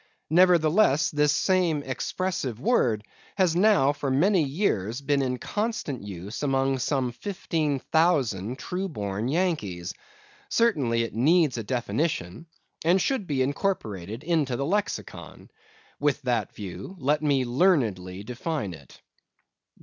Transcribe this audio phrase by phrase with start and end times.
[0.31, 3.03] Nevertheless, this same expressive word
[3.37, 9.27] has now for many years been in constant use among some fifteen thousand true born
[9.27, 9.93] Yankees.
[10.49, 12.47] Certainly, it needs a definition,
[12.83, 15.51] and should be incorporated into the Lexicon.
[15.99, 18.99] With that view, let me learnedly define it.